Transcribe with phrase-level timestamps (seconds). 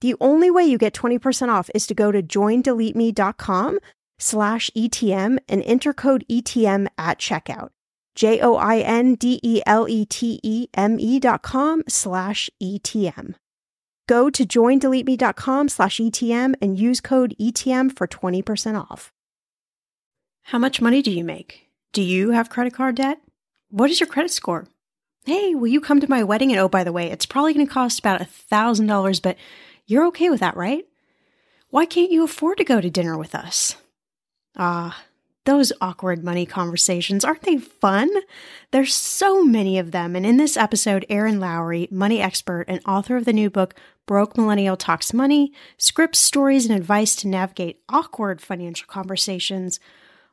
[0.00, 3.78] The only way you get 20% off is to go to joindeleteme.com
[4.18, 7.70] slash ETM and enter code ETM at checkout.
[8.14, 12.48] J O I N D E L E T E M E dot com slash
[12.62, 13.34] ETM.
[14.08, 19.12] Go to joindeleteme.com slash ETM and use code ETM for 20% off.
[20.44, 21.68] How much money do you make?
[21.92, 23.20] Do you have credit card debt?
[23.70, 24.66] What is your credit score?
[25.24, 26.52] Hey, will you come to my wedding?
[26.52, 29.36] And oh, by the way, it's probably going to cost about a $1,000, but
[29.86, 30.84] you're okay with that, right?
[31.70, 33.76] Why can't you afford to go to dinner with us?
[34.56, 35.04] Ah,
[35.44, 38.10] those awkward money conversations, aren't they fun?
[38.72, 40.16] There's so many of them.
[40.16, 43.74] And in this episode, Erin Lowry, money expert and author of the new book,
[44.06, 49.80] Broke Millennial Talks Money, scripts, stories, and advice to navigate awkward financial conversations,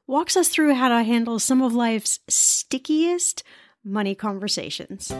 [0.07, 3.43] walks us through how to handle some of life's stickiest
[3.83, 5.11] money conversations.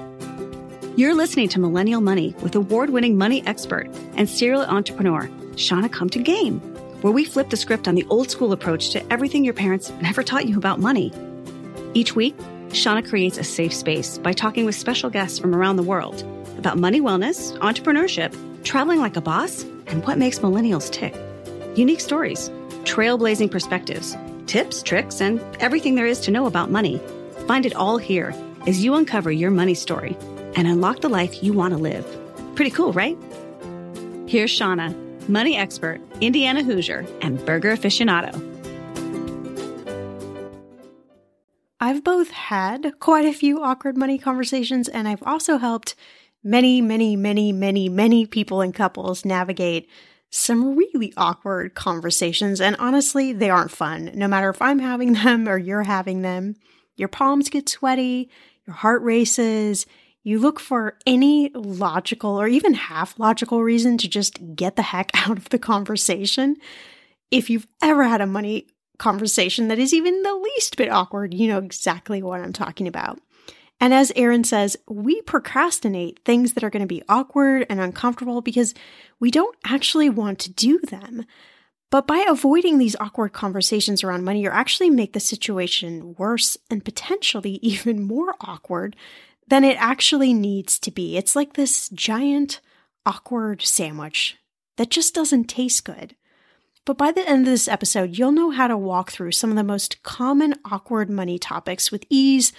[0.96, 6.22] You're listening to Millennial Money with award winning money expert and serial entrepreneur, Shannah Compton
[6.22, 6.60] Game,
[7.02, 10.22] where we flip the script on the old school approach to everything your parents never
[10.22, 11.12] taught you about money.
[11.96, 12.36] Each week,
[12.74, 16.22] Shannah creates a safe space by talking with special guests from around the world
[16.60, 18.32] about money wellness, entrepreneurship,
[18.64, 21.16] traveling like a boss, and what makes millennials tick.
[21.76, 22.50] Unique stories,
[22.84, 24.16] trailblazing perspectives,
[24.46, 27.02] tips, tricks, and everything there is to know about money.
[27.48, 28.32] Find it all here
[28.68, 30.16] as you uncover your money story
[30.56, 32.06] and unlock the life you want to live.
[32.56, 33.18] Pretty cool, right?
[34.28, 34.96] Here's Shannah,
[35.28, 38.34] money expert, Indiana Hoosier, and burger aficionado.
[41.80, 45.96] I've both had quite a few awkward money conversations, and I've also helped
[46.46, 49.90] Many, many, many, many, many people and couples navigate
[50.30, 52.60] some really awkward conversations.
[52.60, 56.56] And honestly, they aren't fun, no matter if I'm having them or you're having them.
[56.98, 58.30] Your palms get sweaty,
[58.68, 59.86] your heart races.
[60.24, 65.12] You look for any logical or even half logical reason to just get the heck
[65.28, 66.58] out of the conversation.
[67.30, 68.68] If you've ever had a money
[68.98, 73.20] conversation that is even the least bit awkward, you know exactly what I'm talking about.
[73.82, 78.40] And as Erin says, we procrastinate things that are going to be awkward and uncomfortable
[78.40, 78.74] because
[79.20, 81.26] we don't actually want to do them.
[81.92, 86.86] But by avoiding these awkward conversations around money, you actually make the situation worse and
[86.86, 88.96] potentially even more awkward
[89.54, 91.16] than it actually needs to be.
[91.16, 92.60] It's like this giant,
[93.06, 94.36] awkward sandwich
[94.78, 96.16] that just doesn't taste good.
[96.86, 99.56] But by the end of this episode, you'll know how to walk through some of
[99.56, 102.52] the most common awkward money topics with ease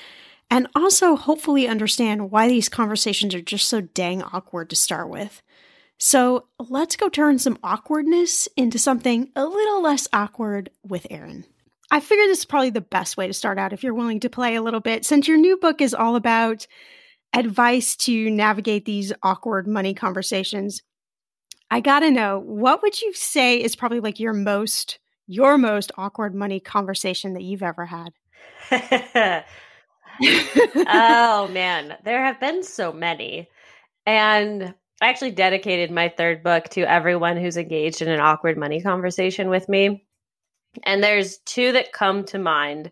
[0.48, 5.42] and also hopefully understand why these conversations are just so dang awkward to start with.
[5.98, 11.44] So let's go turn some awkwardness into something a little less awkward with Erin.
[11.94, 14.28] I figure this is probably the best way to start out if you're willing to
[14.28, 16.66] play a little bit, since your new book is all about
[17.32, 20.82] advice to navigate these awkward money conversations.
[21.70, 24.98] I gotta know, what would you say is probably like your most
[25.28, 28.12] your most awkward money conversation that you've ever had?
[30.88, 33.48] oh man, there have been so many.
[34.04, 38.82] And I actually dedicated my third book to everyone who's engaged in an awkward money
[38.82, 40.04] conversation with me.
[40.82, 42.90] And there's two that come to mind.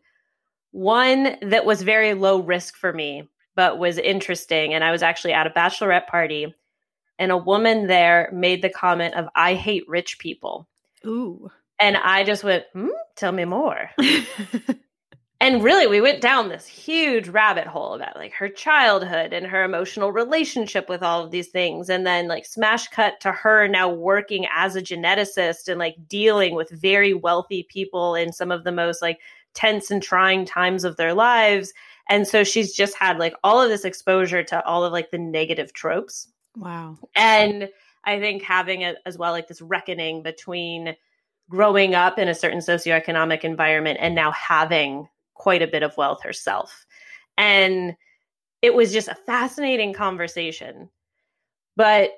[0.71, 4.75] One that was very low risk for me, but was interesting.
[4.75, 6.55] And I was actually at a bachelorette party,
[7.19, 10.69] and a woman there made the comment of, I hate rich people.
[11.07, 11.51] Ooh.
[11.79, 13.91] And I just went, hmm, tell me more.
[15.43, 19.65] and really we went down this huge rabbit hole about like her childhood and her
[19.65, 23.89] emotional relationship with all of these things and then like smash cut to her now
[23.89, 28.71] working as a geneticist and like dealing with very wealthy people in some of the
[28.71, 29.19] most like
[29.53, 31.73] tense and trying times of their lives.
[32.09, 35.19] And so she's just had like all of this exposure to all of like the
[35.19, 36.29] negative tropes.
[36.57, 36.99] Wow.
[37.17, 37.69] And
[38.05, 40.97] i think having it as well like this reckoning between
[41.49, 46.23] growing up in a certain socioeconomic environment and now having quite a bit of wealth
[46.23, 46.87] herself.
[47.39, 47.97] And
[48.61, 50.89] it was just a fascinating conversation,
[51.77, 52.13] but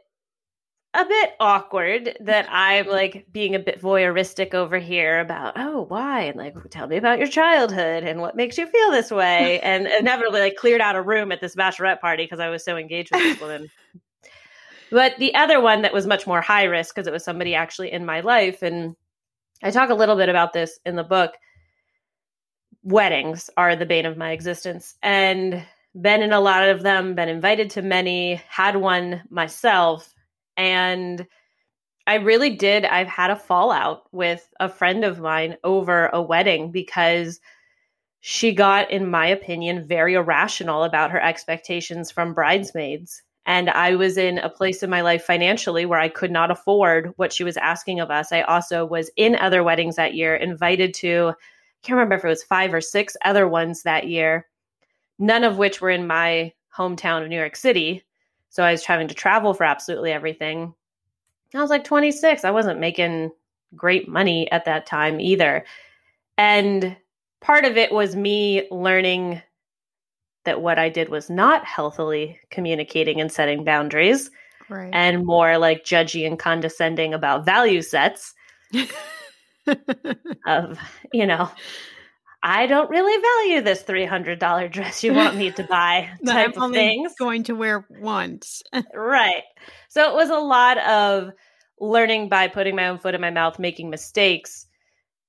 [0.94, 6.22] a bit awkward that I'm like being a bit voyeuristic over here about, oh, why?
[6.22, 9.60] And like, tell me about your childhood and what makes you feel this way.
[9.64, 12.76] And inevitably, like, cleared out a room at this bachelorette party because I was so
[12.76, 13.68] engaged with this woman.
[14.90, 17.90] but the other one that was much more high risk because it was somebody actually
[17.90, 18.62] in my life.
[18.62, 18.94] And
[19.64, 21.32] I talk a little bit about this in the book
[22.84, 25.64] weddings are the bane of my existence and
[26.00, 30.14] been in a lot of them, been invited to many, had one myself.
[30.56, 31.26] And
[32.06, 32.84] I really did.
[32.84, 37.40] I've had a fallout with a friend of mine over a wedding because
[38.20, 43.22] she got, in my opinion, very irrational about her expectations from bridesmaids.
[43.46, 47.12] And I was in a place in my life financially where I could not afford
[47.16, 48.32] what she was asking of us.
[48.32, 51.34] I also was in other weddings that year, invited to
[51.84, 54.46] can't remember if it was five or six other ones that year,
[55.18, 58.02] none of which were in my hometown of New York City.
[58.48, 60.74] So I was having to travel for absolutely everything.
[61.54, 62.44] I was like 26.
[62.44, 63.30] I wasn't making
[63.76, 65.64] great money at that time either.
[66.36, 66.96] And
[67.40, 69.42] part of it was me learning
[70.44, 74.30] that what I did was not healthily communicating and setting boundaries
[74.68, 74.90] right.
[74.92, 78.34] and more like judgy and condescending about value sets.
[80.46, 80.78] of,
[81.12, 81.50] you know,
[82.46, 87.14] I don't really value this $300 dress you want me to buy type of things.
[87.18, 88.62] going to wear once.
[88.94, 89.42] right.
[89.88, 91.30] So it was a lot of
[91.80, 94.66] learning by putting my own foot in my mouth, making mistakes,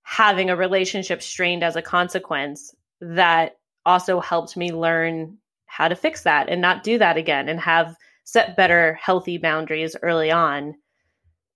[0.03, 3.53] having a relationship strained as a consequence that
[3.85, 5.37] also helped me learn
[5.67, 9.95] how to fix that and not do that again and have set better healthy boundaries
[10.01, 10.75] early on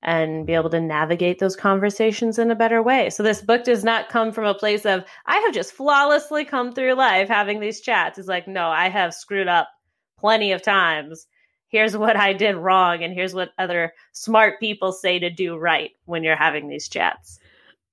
[0.02, 3.10] and be able to navigate those conversations in a better way.
[3.10, 6.72] So this book does not come from a place of I have just flawlessly come
[6.72, 8.18] through life having these chats.
[8.18, 9.70] It's like no, I have screwed up
[10.18, 11.28] plenty of times.
[11.68, 15.92] Here's what I did wrong and here's what other smart people say to do right
[16.06, 17.40] when you're having these chats.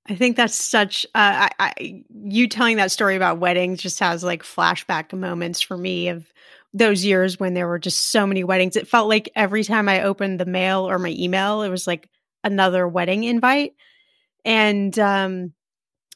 [0.09, 4.23] I think that's such uh, I, I you telling that story about weddings just has
[4.23, 6.33] like flashback moments for me of
[6.73, 8.77] those years when there were just so many weddings.
[8.77, 12.09] It felt like every time I opened the mail or my email, it was like
[12.45, 13.75] another wedding invite.
[14.45, 15.53] And um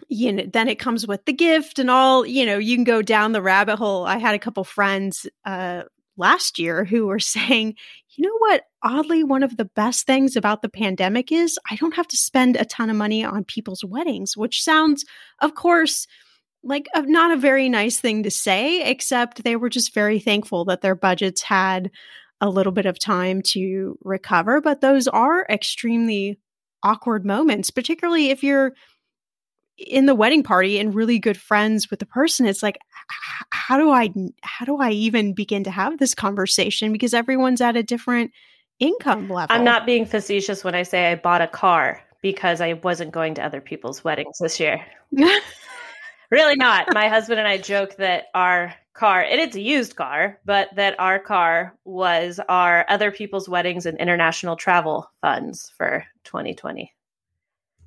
[0.08, 3.02] you know, then it comes with the gift and all, you know, you can go
[3.02, 4.04] down the rabbit hole.
[4.06, 5.82] I had a couple friends uh
[6.16, 7.74] last year who were saying,
[8.16, 8.64] you know what?
[8.82, 12.56] Oddly, one of the best things about the pandemic is I don't have to spend
[12.56, 15.04] a ton of money on people's weddings, which sounds,
[15.40, 16.06] of course,
[16.62, 20.64] like a, not a very nice thing to say, except they were just very thankful
[20.66, 21.90] that their budgets had
[22.40, 24.60] a little bit of time to recover.
[24.60, 26.38] But those are extremely
[26.82, 28.72] awkward moments, particularly if you're
[29.76, 32.78] in the wedding party and really good friends with the person it's like
[33.60, 34.10] how do i
[34.42, 36.92] how do i even begin to have this conversation?
[36.92, 38.32] Because everyone's at a different
[38.78, 39.54] income level.
[39.54, 43.34] i'm not being facetious when i say i bought a car because i wasn't going
[43.34, 44.84] to other people's weddings this year.
[46.30, 46.94] Really not.
[46.94, 50.94] My husband and i joke that our car and it's a used car but that
[51.00, 56.92] our car was our other people's weddings and international travel funds for 2020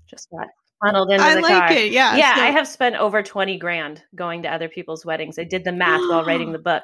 [0.08, 0.48] just that
[0.84, 1.72] funneled into I the like car.
[1.74, 1.92] it.
[1.92, 2.16] Yeah.
[2.16, 5.40] Yeah, so- I have spent over 20 grand going to other people's weddings.
[5.40, 6.84] I did the math while writing the book.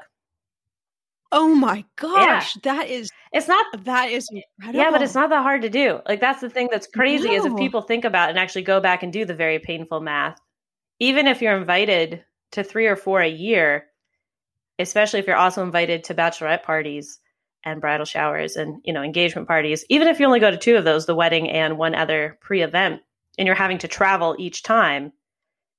[1.31, 4.79] Oh my gosh, that is It's not that is incredible.
[4.83, 5.99] yeah, but it's not that hard to do.
[6.07, 9.03] Like that's the thing that's crazy is if people think about and actually go back
[9.03, 10.39] and do the very painful math.
[10.99, 13.85] Even if you're invited to 3 or 4 a year,
[14.79, 17.19] especially if you're also invited to bachelorette parties
[17.63, 20.77] and bridal showers and, you know, engagement parties, even if you only go to two
[20.77, 23.01] of those, the wedding and one other pre-event,
[23.39, 25.13] and you're having to travel each time,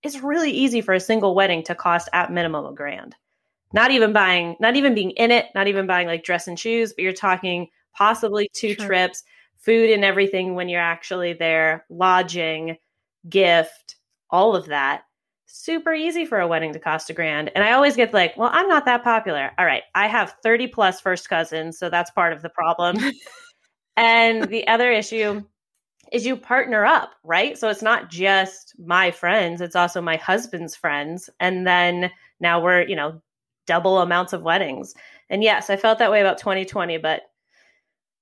[0.03, 3.15] it's really easy for a single wedding to cost at minimum a grand.
[3.73, 6.93] Not even buying, not even being in it, not even buying like dress and shoes,
[6.93, 8.87] but you're talking possibly two Sure.
[8.87, 9.23] trips,
[9.59, 12.79] food and everything when you're actually there, lodging,
[13.29, 13.97] gift,
[14.31, 15.03] all of that.
[15.47, 17.51] Super easy for a wedding to cost a grand.
[17.55, 19.53] And I always get like, well, I'm not that popular.
[19.59, 19.83] All right.
[19.95, 22.97] I have 30 plus first cousins, so that's part of the problem.
[23.97, 25.45] and the other issue
[26.13, 27.57] is you partner up, right?
[27.57, 31.31] So it's not just my friends, it's also my husband's friends.
[31.39, 33.21] And then now we're, you know,
[33.67, 34.95] double amounts of weddings.
[35.29, 37.23] And yes, I felt that way about 2020, but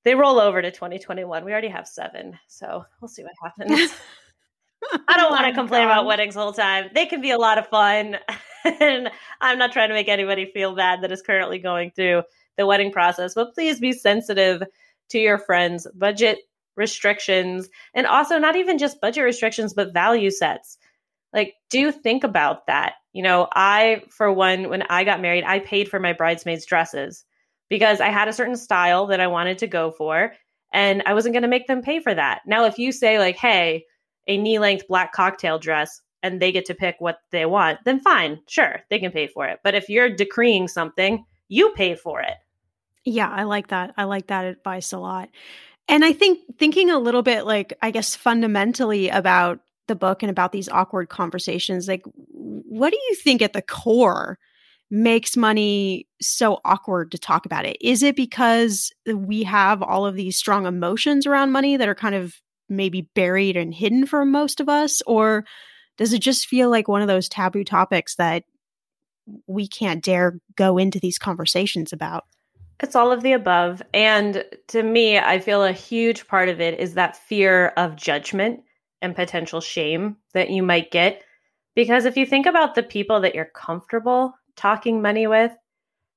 [0.04, 1.44] they roll over to 2021.
[1.44, 2.38] We already have seven.
[2.46, 3.94] So we'll see what happens.
[5.08, 6.90] I don't want to Oh, complain about weddings the whole time.
[6.94, 8.16] They can be a lot of fun.
[8.64, 12.22] and I'm not trying to make anybody feel bad that is currently going through
[12.56, 14.62] the wedding process, but please be sensitive
[15.10, 16.38] to your friends' budget
[16.78, 20.78] restrictions and also not even just budget restrictions, but value sets.
[21.32, 22.94] Like, do think about that.
[23.12, 27.24] You know, I, for one, when I got married, I paid for my bridesmaids' dresses
[27.68, 30.32] because I had a certain style that I wanted to go for,
[30.72, 32.42] and I wasn't going to make them pay for that.
[32.46, 33.84] Now, if you say, like, hey,
[34.26, 38.00] a knee length black cocktail dress and they get to pick what they want, then
[38.00, 39.58] fine, sure, they can pay for it.
[39.62, 42.34] But if you're decreeing something, you pay for it.
[43.04, 43.94] Yeah, I like that.
[43.96, 45.30] I like that advice a lot.
[45.88, 50.30] And I think thinking a little bit like I guess fundamentally about the book and
[50.30, 52.02] about these awkward conversations, like
[52.32, 54.38] what do you think at the core
[54.90, 57.76] makes money so awkward to talk about it?
[57.80, 62.14] Is it because we have all of these strong emotions around money that are kind
[62.14, 62.34] of
[62.68, 65.44] maybe buried and hidden for most of us or
[65.96, 68.44] does it just feel like one of those taboo topics that
[69.46, 72.24] we can't dare go into these conversations about?
[72.80, 73.82] It's all of the above.
[73.92, 78.60] And to me, I feel a huge part of it is that fear of judgment
[79.02, 81.22] and potential shame that you might get.
[81.74, 85.52] Because if you think about the people that you're comfortable talking money with,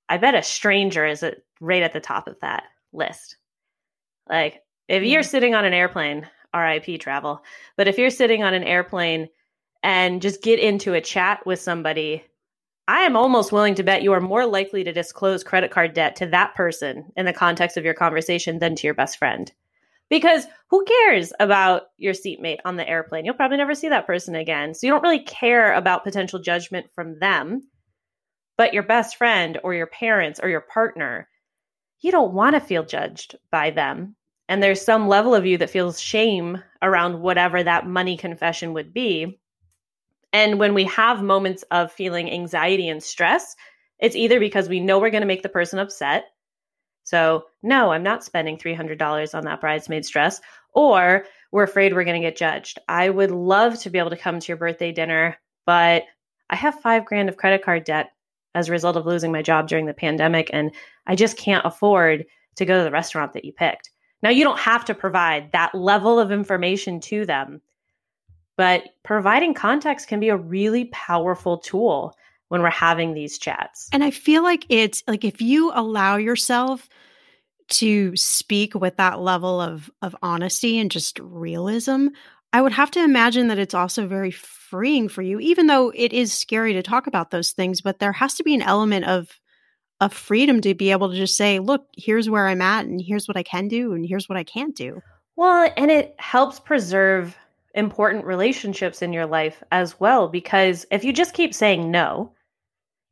[0.10, 2.64] I bet a stranger is at, right at the top of that
[2.94, 3.38] list.
[4.30, 5.28] Like, if you're hmm.
[5.28, 7.44] sitting on an airplane, RIP travel,
[7.78, 9.30] but if you're sitting on an airplane
[9.84, 12.24] and just get into a chat with somebody
[12.92, 16.18] I am almost willing to bet you are more likely to disclose credit card debt
[16.18, 19.50] to that person in the context of your conversation than to your best friend.
[20.10, 23.24] Because who cares about your seatmate on the airplane?
[23.24, 24.74] You'll probably never see that person again.
[24.74, 27.62] So you don't really care about potential judgment from them.
[28.58, 31.30] But your best friend or your parents or your partner,
[32.02, 34.18] you don't want to feel judged by them.
[34.50, 38.94] And there's some level of you that feels shame around whatever that money confession would
[38.94, 39.40] be.
[40.34, 43.56] And when we have moments of feeling anxiety and stress,
[44.00, 46.26] it's either because we know we're going to make the person upset.
[47.04, 50.40] So, no, I'm not spending $300 on that bridesmaid's dress,
[50.74, 52.80] or we're afraid we're going to get judged.
[52.88, 56.04] I would love to be able to come to your birthday dinner, but
[56.50, 58.12] I have five grand of credit card debt
[58.56, 60.72] as a result of losing my job during the pandemic, and
[61.08, 63.90] I just can't afford to go to the restaurant that you picked.
[64.24, 67.62] Now, you don't have to provide that level of information to them,
[68.62, 72.16] but providing context can be a really powerful tool
[72.50, 73.90] when we're having these chats.
[73.92, 76.88] And I feel like it's like if you allow yourself
[77.70, 82.10] to speak with that level of of honesty and just realism,
[82.54, 86.14] I would have to imagine that it's also very freeing for you even though it
[86.14, 89.40] is scary to talk about those things, but there has to be an element of
[90.00, 93.28] of freedom to be able to just say, look, here's where I'm at and here's
[93.28, 95.02] what I can do and here's what I can't do.
[95.36, 97.36] Well, and it helps preserve
[97.76, 102.34] important relationships in your life as well because if you just keep saying no,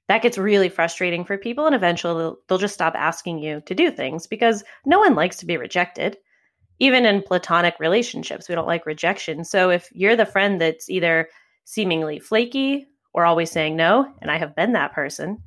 [0.07, 3.75] that gets really frustrating for people and eventually they'll, they'll just stop asking you to
[3.75, 6.17] do things because no one likes to be rejected.
[6.79, 9.43] Even in platonic relationships, we don't like rejection.
[9.43, 11.29] So if you're the friend that's either
[11.65, 15.43] seemingly flaky or always saying no, and I have been that person,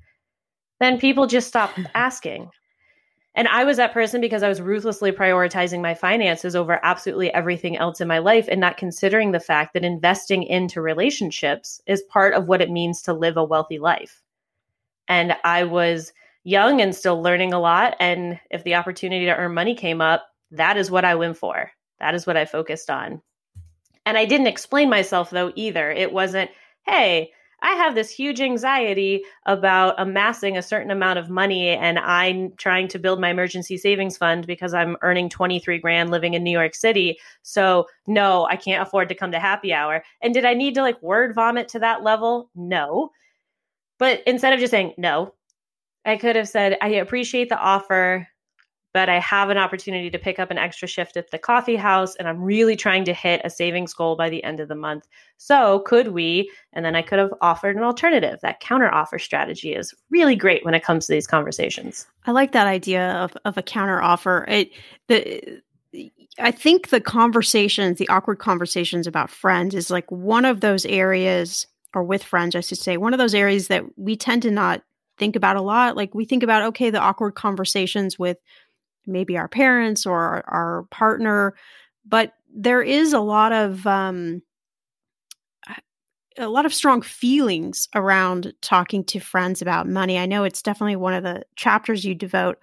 [0.78, 2.50] then people just stop asking.
[3.34, 7.78] And I was that person because I was ruthlessly prioritizing my finances over absolutely everything
[7.78, 12.34] else in my life and not considering the fact that investing into relationships is part
[12.34, 14.22] of what it means to live a wealthy life.
[15.08, 16.12] And I was
[16.44, 17.96] young and still learning a lot.
[18.00, 21.70] And if the opportunity to earn money came up, that is what I went for.
[22.00, 23.22] That is what I focused on.
[24.04, 25.90] And I didn't explain myself though either.
[25.90, 26.50] It wasn't,
[26.86, 27.32] hey,
[27.62, 32.88] I have this huge anxiety about amassing a certain amount of money and I'm trying
[32.88, 36.74] to build my emergency savings fund because I'm earning 23 grand living in New York
[36.74, 37.18] City.
[37.42, 40.02] So, no, I can't afford to come to happy hour.
[40.20, 42.50] And did I need to like word vomit to that level?
[42.56, 43.10] No.
[43.98, 45.32] But instead of just saying no,
[46.04, 48.26] I could have said, I appreciate the offer
[48.92, 52.14] but I have an opportunity to pick up an extra shift at the coffee house
[52.16, 55.08] and I'm really trying to hit a savings goal by the end of the month.
[55.38, 56.50] So, could we?
[56.72, 58.40] And then I could have offered an alternative.
[58.42, 62.06] That counter offer strategy is really great when it comes to these conversations.
[62.26, 64.44] I like that idea of, of a counter offer.
[64.48, 64.70] It
[65.08, 65.62] the
[66.38, 71.66] I think the conversations, the awkward conversations about friends is like one of those areas
[71.94, 74.82] or with friends, I should say, one of those areas that we tend to not
[75.18, 75.96] think about a lot.
[75.96, 78.38] Like we think about, okay, the awkward conversations with
[79.06, 81.54] maybe our parents or our, our partner
[82.04, 84.42] but there is a lot of um,
[86.38, 90.18] a lot of strong feelings around talking to friends about money.
[90.18, 92.58] I know it's definitely one of the chapters you devote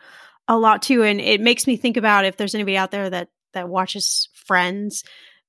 [0.48, 3.30] a lot to, and it makes me think about if there's anybody out there that
[3.54, 5.04] that watches Friends,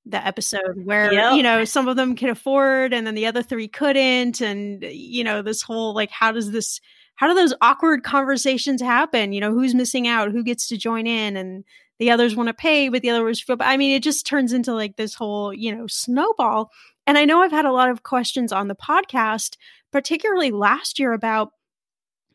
[0.04, 1.34] the episode where yep.
[1.34, 5.24] you know some of them can afford and then the other three couldn't, and you
[5.24, 6.80] know this whole like how does this
[7.20, 9.34] how do those awkward conversations happen?
[9.34, 10.32] You know, who's missing out?
[10.32, 11.36] Who gets to join in?
[11.36, 11.64] And
[11.98, 13.58] the others want to pay, but the others feel.
[13.60, 16.70] I mean, it just turns into like this whole, you know, snowball.
[17.06, 19.58] And I know I've had a lot of questions on the podcast,
[19.92, 21.52] particularly last year, about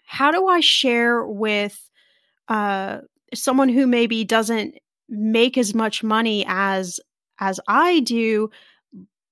[0.04, 1.90] how do I share with
[2.48, 3.00] uh,
[3.34, 4.76] someone who maybe doesn't
[5.10, 7.00] make as much money as
[7.40, 8.52] as I do,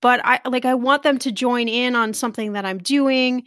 [0.02, 3.44] but I like I want them to join in on something that I'm doing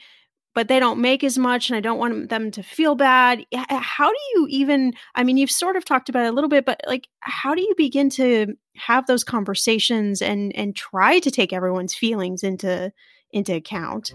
[0.57, 3.45] but they don't make as much and I don't want them to feel bad.
[3.69, 6.65] How do you even, I mean, you've sort of talked about it a little bit,
[6.65, 11.53] but like, how do you begin to have those conversations and, and try to take
[11.53, 12.91] everyone's feelings into,
[13.33, 14.15] into account?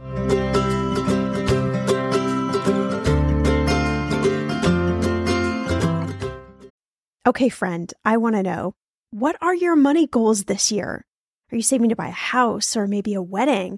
[7.28, 8.74] Okay, friend, I want to know
[9.12, 11.06] what are your money goals this year?
[11.52, 13.78] Are you saving to buy a house or maybe a wedding?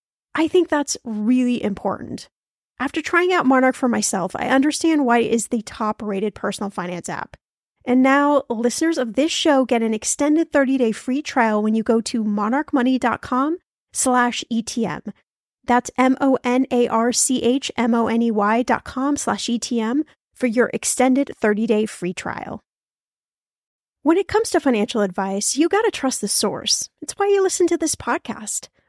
[0.33, 2.29] I think that's really important.
[2.79, 6.69] After trying out Monarch for myself, I understand why it is the top rated personal
[6.69, 7.37] finance app.
[7.85, 12.01] And now listeners of this show get an extended 30-day free trial when you go
[12.01, 13.57] to monarchmoney.com
[13.93, 15.11] slash ETM.
[15.65, 22.61] That's M-O-N-A-R-C-H-M-O-N-E-Y dot com slash ETM for your extended 30-day free trial.
[24.03, 26.89] When it comes to financial advice, you got to trust the source.
[27.01, 28.69] It's why you listen to this podcast.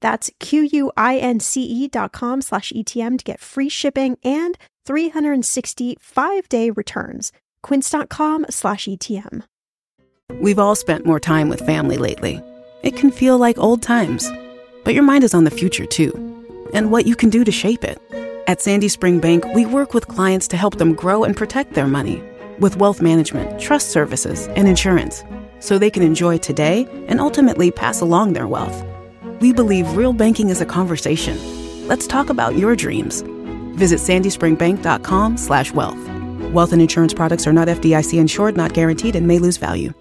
[0.00, 4.56] That's Q-U-I-N-C-E dot com slash ETM to get free shipping and
[4.86, 7.32] 365-day returns.
[7.62, 9.42] Quince.com slash ETM.
[10.40, 12.40] We've all spent more time with family lately.
[12.82, 14.30] It can feel like old times,
[14.84, 16.12] but your mind is on the future too,
[16.74, 18.00] and what you can do to shape it.
[18.46, 21.88] At Sandy Spring Bank, we work with clients to help them grow and protect their
[21.88, 22.22] money
[22.60, 25.24] with wealth management, trust services, and insurance,
[25.58, 28.84] so they can enjoy today and ultimately pass along their wealth.
[29.40, 31.38] We believe real banking is a conversation.
[31.86, 33.22] Let's talk about your dreams.
[33.76, 35.98] Visit sandyspringbank.com slash wealth.
[36.52, 39.92] Wealth and insurance products are not FDIC insured, not guaranteed, and may lose value.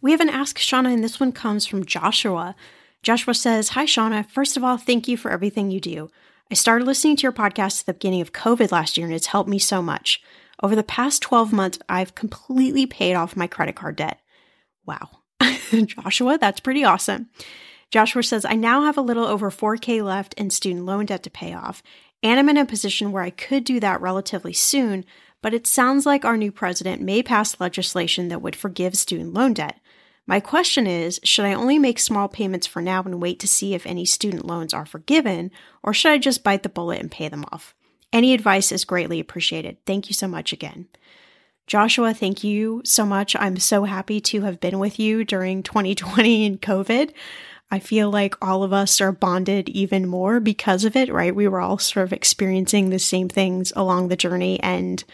[0.00, 2.54] We have an Ask Shannah, and this one comes from Joshua.
[3.02, 4.24] Joshua says, Hi, Shannah.
[4.24, 6.08] First of all, thank you for everything you do.
[6.50, 9.26] I started listening to your podcast at the beginning of COVID last year, and it's
[9.26, 10.22] helped me so much.
[10.62, 14.20] Over the past 12 months, I've completely paid off my credit card debt.
[14.86, 15.10] Wow.
[15.84, 17.28] Joshua, that's pretty awesome.
[17.90, 21.30] Joshua says, I now have a little over 4K left in student loan debt to
[21.30, 21.82] pay off,
[22.22, 25.04] and I'm in a position where I could do that relatively soon,
[25.40, 29.54] but it sounds like our new president may pass legislation that would forgive student loan
[29.54, 29.80] debt.
[30.26, 33.72] My question is Should I only make small payments for now and wait to see
[33.72, 35.50] if any student loans are forgiven,
[35.82, 37.74] or should I just bite the bullet and pay them off?
[38.12, 39.78] Any advice is greatly appreciated.
[39.86, 40.88] Thank you so much again.
[41.66, 43.36] Joshua, thank you so much.
[43.36, 47.12] I'm so happy to have been with you during 2020 and COVID.
[47.70, 51.34] I feel like all of us are bonded even more because of it, right?
[51.34, 54.58] We were all sort of experiencing the same things along the journey.
[54.60, 55.04] And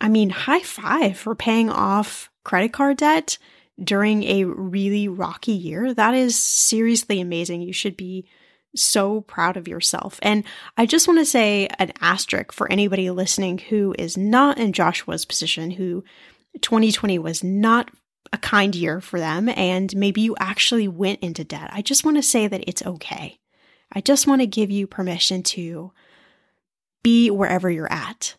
[0.00, 3.38] I mean, high five for paying off credit card debt
[3.82, 5.92] during a really rocky year.
[5.92, 7.62] That is seriously amazing.
[7.62, 8.26] You should be
[8.76, 10.18] so proud of yourself.
[10.22, 10.44] And
[10.76, 15.24] I just want to say an asterisk for anybody listening who is not in Joshua's
[15.24, 16.02] position, who
[16.60, 17.90] 2020 was not
[18.34, 21.70] a kind year for them and maybe you actually went into debt.
[21.72, 23.38] I just want to say that it's okay.
[23.92, 25.92] I just want to give you permission to
[27.04, 28.34] be wherever you're at.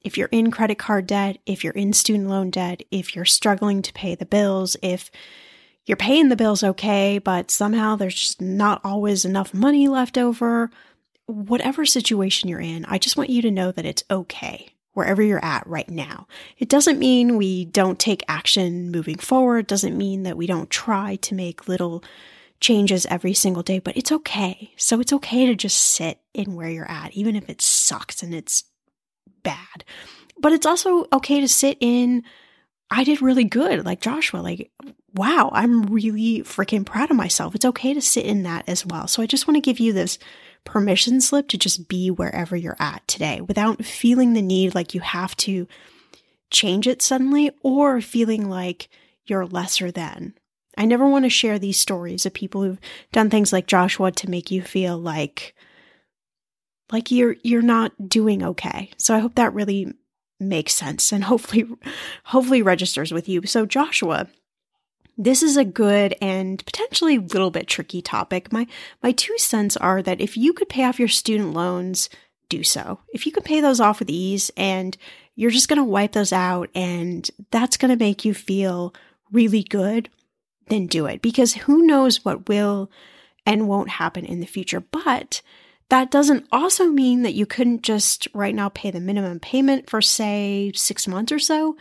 [0.00, 3.82] If you're in credit card debt, if you're in student loan debt, if you're struggling
[3.82, 5.10] to pay the bills, if
[5.84, 10.70] you're paying the bills okay, but somehow there's just not always enough money left over,
[11.26, 15.44] whatever situation you're in, I just want you to know that it's okay wherever you're
[15.44, 16.26] at right now.
[16.58, 21.16] It doesn't mean we don't take action moving forward, doesn't mean that we don't try
[21.16, 22.02] to make little
[22.60, 24.72] changes every single day, but it's okay.
[24.76, 28.34] So it's okay to just sit in where you're at, even if it sucks and
[28.34, 28.64] it's
[29.42, 29.84] bad.
[30.38, 32.22] But it's also okay to sit in,
[32.90, 34.38] I did really good, like Joshua.
[34.38, 34.70] Like,
[35.14, 37.54] wow, I'm really freaking proud of myself.
[37.54, 39.08] It's okay to sit in that as well.
[39.08, 40.18] So I just want to give you this
[40.64, 45.00] permission slip to just be wherever you're at today without feeling the need like you
[45.00, 45.66] have to
[46.50, 48.88] change it suddenly or feeling like
[49.26, 50.34] you're lesser than.
[50.76, 52.80] I never want to share these stories of people who've
[53.12, 55.54] done things like Joshua to make you feel like
[56.92, 58.90] like you're you're not doing okay.
[58.96, 59.92] So I hope that really
[60.40, 61.66] makes sense and hopefully
[62.24, 63.46] hopefully registers with you.
[63.46, 64.26] So Joshua,
[65.16, 68.52] this is a good and potentially a little bit tricky topic.
[68.52, 68.66] My
[69.02, 72.08] my two cents are that if you could pay off your student loans,
[72.48, 73.00] do so.
[73.12, 74.96] If you could pay those off with ease and
[75.36, 78.94] you're just going to wipe those out and that's going to make you feel
[79.32, 80.08] really good,
[80.68, 82.90] then do it because who knows what will
[83.46, 84.80] and won't happen in the future.
[84.80, 85.42] But
[85.88, 90.00] that doesn't also mean that you couldn't just right now pay the minimum payment for,
[90.00, 91.76] say, six months or so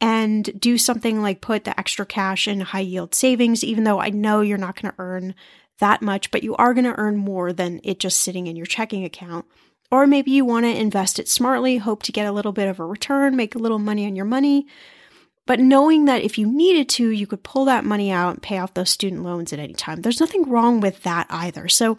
[0.00, 4.10] and do something like put the extra cash in high yield savings, even though I
[4.10, 5.34] know you're not going to earn
[5.78, 8.66] that much, but you are going to earn more than it just sitting in your
[8.66, 9.46] checking account.
[9.90, 12.80] Or maybe you want to invest it smartly, hope to get a little bit of
[12.80, 14.66] a return, make a little money on your money.
[15.46, 18.58] But knowing that if you needed to, you could pull that money out and pay
[18.58, 20.02] off those student loans at any time.
[20.02, 21.68] There's nothing wrong with that either.
[21.68, 21.98] So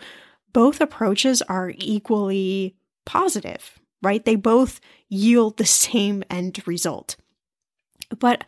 [0.51, 4.23] both approaches are equally positive, right?
[4.23, 7.15] They both yield the same end result.
[8.19, 8.43] But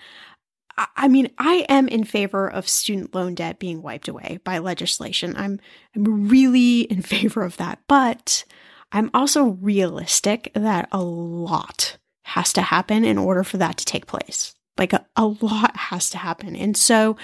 [0.95, 5.35] I mean, I am in favor of student loan debt being wiped away by legislation.
[5.35, 5.59] I'm
[5.95, 7.79] I'm really in favor of that.
[7.87, 8.45] But
[8.91, 14.07] I'm also realistic that a lot has to happen in order for that to take
[14.07, 14.55] place.
[14.77, 16.55] Like a, a lot has to happen.
[16.55, 17.17] And so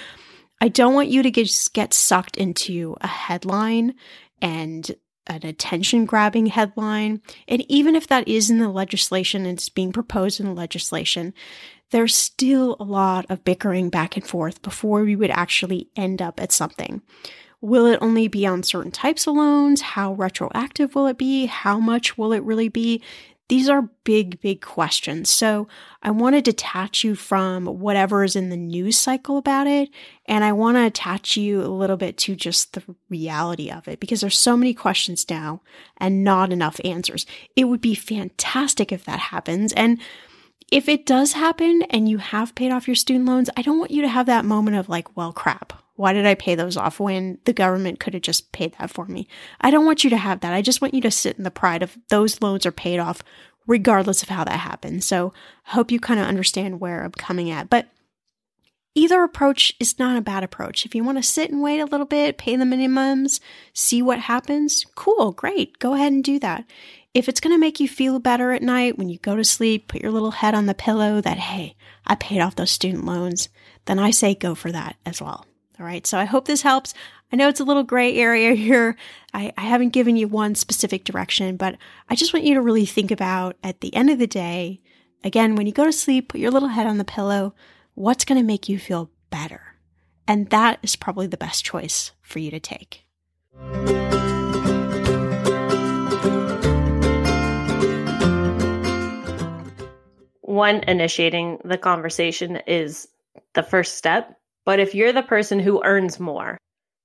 [0.61, 3.95] I don't want you to get, get sucked into a headline
[4.41, 4.89] and
[5.27, 7.21] an attention grabbing headline.
[7.47, 11.33] And even if that is in the legislation and it's being proposed in the legislation,
[11.91, 16.41] there's still a lot of bickering back and forth before we would actually end up
[16.41, 17.01] at something.
[17.61, 19.81] Will it only be on certain types of loans?
[19.81, 21.45] How retroactive will it be?
[21.45, 23.01] How much will it really be?
[23.47, 25.29] These are big, big questions.
[25.29, 25.67] So
[26.01, 29.89] I want to detach you from whatever is in the news cycle about it.
[30.25, 33.99] And I want to attach you a little bit to just the reality of it
[33.99, 35.61] because there's so many questions now
[35.97, 37.27] and not enough answers.
[37.55, 39.73] It would be fantastic if that happens.
[39.73, 39.99] And
[40.71, 43.91] if it does happen and you have paid off your student loans, I don't want
[43.91, 45.73] you to have that moment of like, well, crap.
[45.95, 49.05] Why did I pay those off when the government could have just paid that for
[49.05, 49.27] me?
[49.61, 50.53] I don't want you to have that.
[50.53, 53.23] I just want you to sit in the pride of those loans are paid off
[53.67, 55.05] regardless of how that happens.
[55.05, 55.33] So
[55.67, 57.69] I hope you kind of understand where I'm coming at.
[57.69, 57.87] But
[58.93, 60.85] either approach is not a bad approach.
[60.85, 63.39] If you want to sit and wait a little bit, pay the minimums,
[63.73, 65.79] see what happens, cool, great.
[65.79, 66.65] Go ahead and do that.
[67.15, 69.87] If it's going to make you feel better at night when you go to sleep,
[69.87, 73.47] put your little head on the pillow that, hey, I paid off those student loans,
[73.85, 75.45] then I say go for that as well.
[75.79, 76.05] All right.
[76.05, 76.93] So I hope this helps.
[77.31, 78.97] I know it's a little gray area here.
[79.33, 81.77] I, I, haven't given you one specific direction, but
[82.09, 84.81] I just want you to really think about at the end of the day,
[85.23, 87.55] again, when you go to sleep, put your little head on the pillow,
[87.93, 89.77] what's going to make you feel better?
[90.27, 93.05] And that is probably the best choice for you to take.
[100.55, 103.07] One, initiating the conversation is
[103.53, 106.57] the first step but if you're the person who earns more,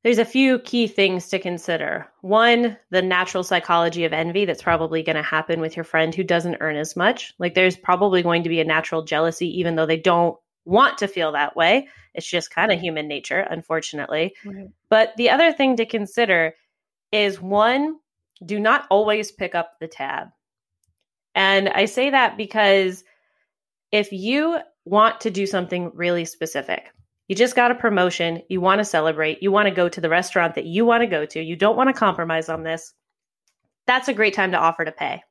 [0.03, 2.09] there's a few key things to consider.
[2.23, 6.25] One, the natural psychology of envy that's probably going to happen with your friend who
[6.25, 7.35] doesn't earn as much.
[7.39, 11.09] Like there's probably going to be a natural jealousy, even though they don't want to
[11.09, 11.89] feel that way.
[12.15, 14.35] It's just kind of human nature, unfortunately.
[14.45, 14.71] Right.
[14.89, 16.55] But the other thing to consider
[17.13, 17.99] is one,
[18.45, 20.29] do not always pick up the tab.
[21.35, 23.05] And I say that because
[23.93, 26.93] if you want to do something really specific,
[27.29, 28.43] you just got a promotion.
[28.49, 29.43] You want to celebrate.
[29.43, 31.41] You want to go to the restaurant that you want to go to.
[31.41, 32.93] You don't want to compromise on this.
[33.87, 35.23] That's a great time to offer to pay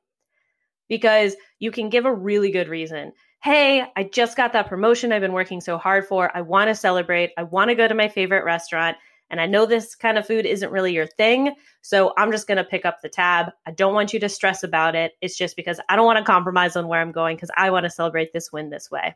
[0.88, 3.12] because you can give a really good reason.
[3.42, 6.34] Hey, I just got that promotion I've been working so hard for.
[6.34, 7.30] I want to celebrate.
[7.38, 8.96] I want to go to my favorite restaurant.
[9.30, 11.54] And I know this kind of food isn't really your thing.
[11.82, 13.52] So I'm just going to pick up the tab.
[13.66, 15.12] I don't want you to stress about it.
[15.20, 17.84] It's just because I don't want to compromise on where I'm going because I want
[17.84, 19.14] to celebrate this win this way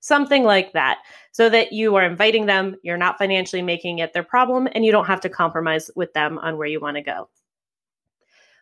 [0.00, 0.98] something like that,
[1.32, 4.92] so that you are inviting them, you're not financially making it their problem, and you
[4.92, 7.28] don't have to compromise with them on where you want to go.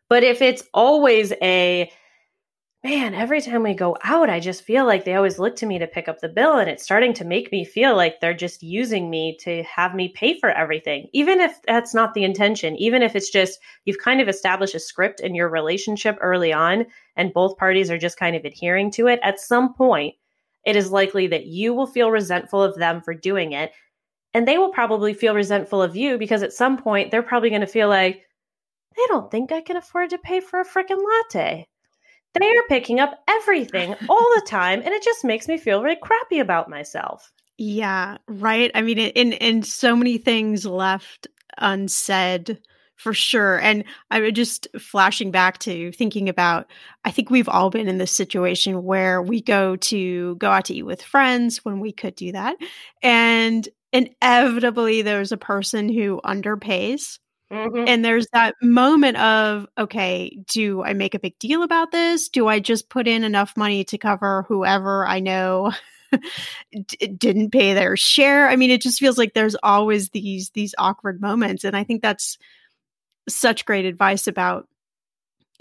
[0.08, 1.90] But if it's always a
[2.84, 5.78] man, every time we go out, I just feel like they always look to me
[5.78, 6.58] to pick up the bill.
[6.58, 10.10] And it's starting to make me feel like they're just using me to have me
[10.10, 11.08] pay for everything.
[11.14, 14.78] Even if that's not the intention, even if it's just you've kind of established a
[14.80, 16.84] script in your relationship early on
[17.16, 20.14] and both parties are just kind of adhering to it, at some point,
[20.66, 23.72] it is likely that you will feel resentful of them for doing it.
[24.34, 27.62] And they will probably feel resentful of you because at some point they're probably going
[27.62, 28.20] to feel like,
[28.94, 31.66] they don't think I can afford to pay for a freaking latte.
[32.38, 35.98] They are picking up everything all the time, and it just makes me feel really
[36.02, 37.32] crappy about myself.
[37.58, 38.70] Yeah, right.
[38.74, 42.60] I mean, in in so many things left unsaid
[42.96, 43.60] for sure.
[43.60, 46.66] And I'm just flashing back to thinking about
[47.04, 50.74] I think we've all been in this situation where we go to go out to
[50.74, 52.56] eat with friends when we could do that.
[53.02, 57.18] And inevitably there's a person who underpays.
[57.54, 57.84] Mm-hmm.
[57.86, 62.28] And there's that moment of, okay, do I make a big deal about this?
[62.28, 65.72] Do I just put in enough money to cover whoever I know
[66.72, 68.48] d- didn't pay their share?
[68.48, 72.02] I mean, it just feels like there's always these these awkward moments, and I think
[72.02, 72.38] that's
[73.28, 74.68] such great advice about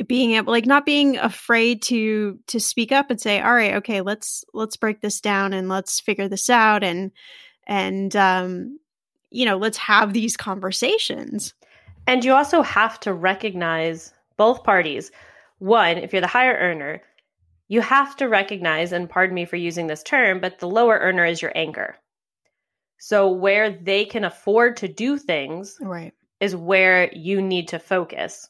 [0.07, 4.01] being able like not being afraid to to speak up and say all right okay
[4.01, 7.11] let's let's break this down and let's figure this out and
[7.67, 8.79] and um
[9.29, 11.53] you know let's have these conversations
[12.07, 15.11] and you also have to recognize both parties.
[15.59, 17.01] One if you're the higher earner
[17.67, 21.25] you have to recognize and pardon me for using this term but the lower earner
[21.25, 21.95] is your anchor.
[22.99, 26.13] So where they can afford to do things right.
[26.39, 28.47] is where you need to focus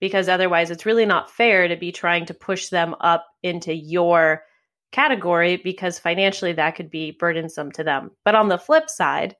[0.00, 4.42] because otherwise it's really not fair to be trying to push them up into your
[4.92, 8.10] category because financially that could be burdensome to them.
[8.24, 9.36] But on the flip side,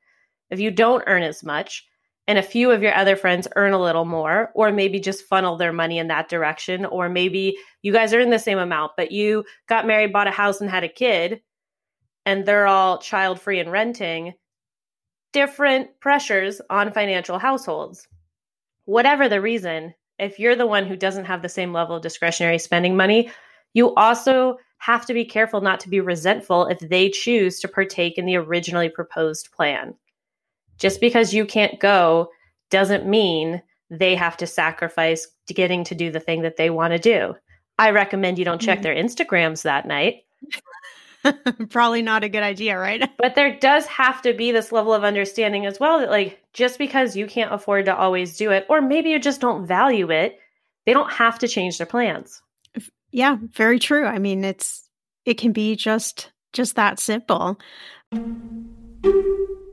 [0.50, 1.86] if you don't earn as much
[2.30, 5.56] and a few of your other friends earn a little more, or maybe just funnel
[5.56, 9.44] their money in that direction, or maybe you guys earn the same amount, but you
[9.68, 11.40] got married, bought a house, and had a kid,
[12.24, 14.34] and they're all child free and renting,
[15.32, 18.06] different pressures on financial households.
[18.84, 22.60] Whatever the reason, if you're the one who doesn't have the same level of discretionary
[22.60, 23.28] spending money,
[23.74, 28.18] you also have to be careful not to be resentful if they choose to partake
[28.18, 29.96] in the originally proposed plan.
[30.80, 32.30] Just because you can't go
[32.70, 36.98] doesn't mean they have to sacrifice getting to do the thing that they want to
[36.98, 37.34] do.
[37.78, 38.82] I recommend you don't check mm-hmm.
[38.82, 40.24] their Instagrams that night.
[41.70, 43.08] Probably not a good idea, right?
[43.18, 46.78] but there does have to be this level of understanding as well that, like, just
[46.78, 50.38] because you can't afford to always do it, or maybe you just don't value it,
[50.86, 52.42] they don't have to change their plans.
[53.12, 54.06] Yeah, very true.
[54.06, 54.88] I mean, it's
[55.26, 57.58] it can be just just that simple.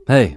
[0.06, 0.36] Hey,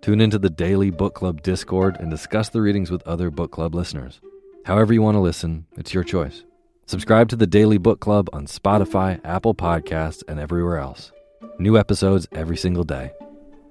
[0.00, 3.74] Tune into the Daily Book Club Discord and discuss the readings with other book club
[3.74, 4.20] listeners.
[4.64, 6.44] However, you want to listen, it's your choice.
[6.86, 11.10] Subscribe to the Daily Book Club on Spotify, Apple Podcasts, and everywhere else.
[11.58, 13.10] New episodes every single day.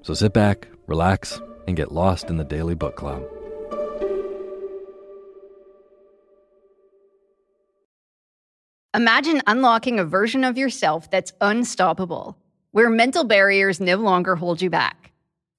[0.01, 3.23] So sit back, relax, and get lost in the Daily Book Club.
[8.93, 12.37] Imagine unlocking a version of yourself that's unstoppable,
[12.71, 15.13] where mental barriers no longer hold you back.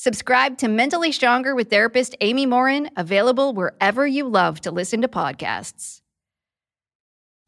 [0.00, 5.08] Subscribe to Mentally Stronger with therapist Amy Morin, available wherever you love to listen to
[5.08, 6.02] podcasts.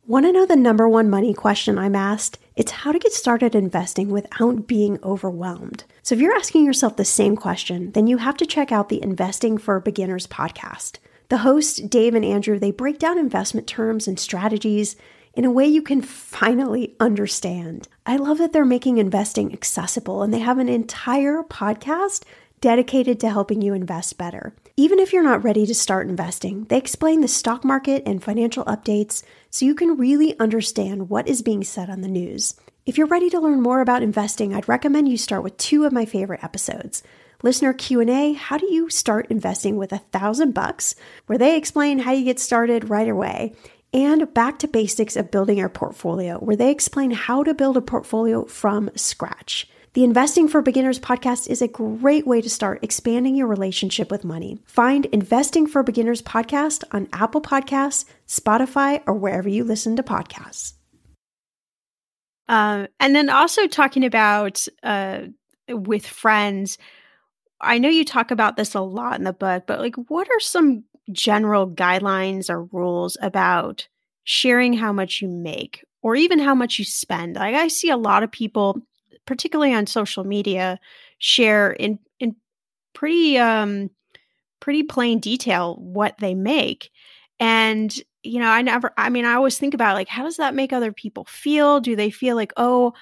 [0.04, 2.40] Want to know the number one money question I'm asked?
[2.56, 5.84] It's how to get started investing without being overwhelmed.
[6.02, 9.00] So, if you're asking yourself the same question, then you have to check out the
[9.00, 10.96] Investing for Beginners podcast.
[11.28, 14.96] The hosts, Dave and Andrew, they break down investment terms and strategies
[15.34, 17.88] in a way you can finally understand.
[18.04, 22.24] I love that they're making investing accessible and they have an entire podcast
[22.60, 24.54] dedicated to helping you invest better.
[24.76, 28.64] Even if you're not ready to start investing, they explain the stock market and financial
[28.64, 32.54] updates so you can really understand what is being said on the news.
[32.86, 35.92] If you're ready to learn more about investing, I'd recommend you start with two of
[35.92, 37.02] my favorite episodes.
[37.42, 40.94] Listener Q&A, how do you start investing with a thousand bucks,
[41.26, 43.54] where they explain how you get started right away,
[43.94, 47.80] and back to basics of building your portfolio, where they explain how to build a
[47.82, 49.68] portfolio from scratch.
[49.92, 54.22] The Investing for Beginners podcast is a great way to start expanding your relationship with
[54.22, 54.60] money.
[54.64, 60.74] Find Investing for Beginners podcast on Apple Podcasts, Spotify, or wherever you listen to podcasts.
[62.48, 65.22] Uh, and then also talking about uh,
[65.68, 66.78] with friends,
[67.60, 70.38] I know you talk about this a lot in the book, but like, what are
[70.38, 73.88] some general guidelines or rules about
[74.22, 77.34] sharing how much you make or even how much you spend?
[77.34, 78.80] Like, I see a lot of people
[79.26, 80.78] particularly on social media,
[81.18, 82.36] share in in
[82.94, 83.90] pretty um
[84.60, 86.90] pretty plain detail what they make.
[87.38, 87.92] And
[88.22, 90.72] you know, I never I mean, I always think about like how does that make
[90.72, 91.80] other people feel?
[91.80, 92.92] Do they feel like, "Oh,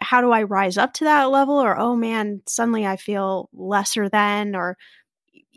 [0.00, 4.08] how do I rise up to that level?" or "Oh man, suddenly I feel lesser
[4.08, 4.76] than?" or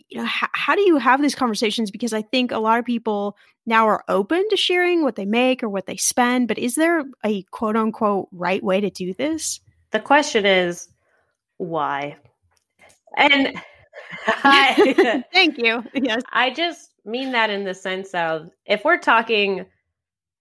[0.09, 2.85] you know, how, how do you have these conversations because I think a lot of
[2.85, 6.75] people now are open to sharing what they make or what they spend, but is
[6.75, 9.59] there a quote unquote right way to do this?
[9.91, 10.89] The question is
[11.57, 12.15] why?
[13.17, 13.59] And
[14.27, 15.83] I, thank you.
[15.93, 16.21] Yes.
[16.31, 19.65] I just mean that in the sense of if we're talking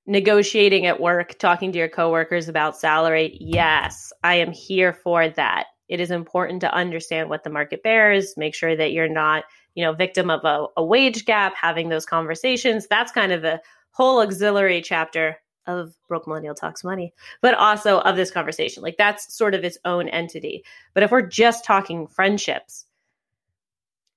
[0.07, 5.67] negotiating at work, talking to your coworkers about salary, yes, I am here for that.
[5.89, 9.45] It is important to understand what the market bears, make sure that you're not,
[9.75, 12.87] you know, victim of a, a wage gap, having those conversations.
[12.89, 15.39] That's kind of a whole auxiliary chapter
[15.69, 18.83] of Broke Millennial Talks Money, but also of this conversation.
[18.83, 20.65] Like that's sort of its own entity.
[20.95, 22.87] But if we're just talking friendships,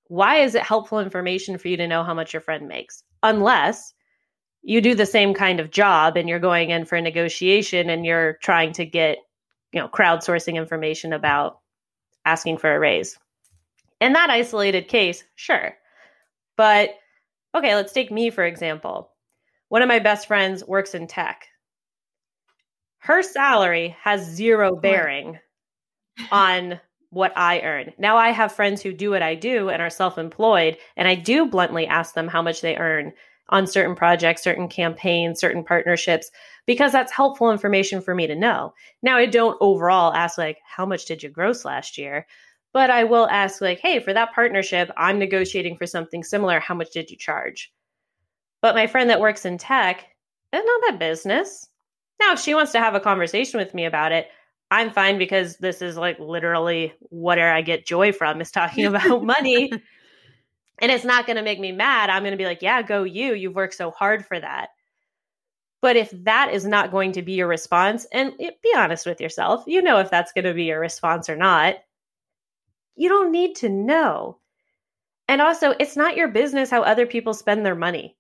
[0.08, 3.04] why is it helpful information for you to know how much your friend makes?
[3.22, 3.94] Unless
[4.64, 8.06] you do the same kind of job and you're going in for a negotiation and
[8.06, 9.18] you're trying to get,
[9.72, 11.60] you know, crowdsourcing information about
[12.26, 13.18] asking for a raise.
[14.00, 15.76] In that isolated case, sure.
[16.58, 16.92] But
[17.56, 19.11] okay, let's take me for example
[19.72, 21.48] one of my best friends works in tech.
[22.98, 25.40] Her salary has zero bearing
[26.30, 26.78] on
[27.10, 27.94] what I earn.
[27.98, 31.46] Now I have friends who do what I do and are self-employed and I do
[31.46, 33.14] bluntly ask them how much they earn
[33.48, 36.32] on certain projects, certain campaigns, certain partnerships
[36.66, 38.74] because that's helpful information for me to know.
[39.02, 42.28] Now I don't overall ask like how much did you gross last year?
[42.74, 46.60] But I will ask like, "Hey, for that partnership, I'm negotiating for something similar.
[46.60, 47.72] How much did you charge?"
[48.62, 50.06] But my friend that works in tech,
[50.54, 51.68] it's not my business.
[52.20, 54.28] Now, if she wants to have a conversation with me about it,
[54.70, 59.24] I'm fine because this is like literally whatever I get joy from is talking about
[59.24, 59.72] money.
[60.82, 62.10] And it's not going to make me mad.
[62.10, 63.34] I'm going to be like, yeah, go you.
[63.34, 64.70] You've worked so hard for that.
[65.82, 69.64] But if that is not going to be your response, and be honest with yourself,
[69.66, 71.76] you know if that's going to be your response or not.
[72.96, 74.38] You don't need to know.
[75.28, 78.16] And also, it's not your business how other people spend their money.